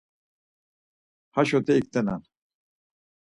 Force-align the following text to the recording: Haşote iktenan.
Haşote 1.31 1.73
iktenan. 1.77 2.21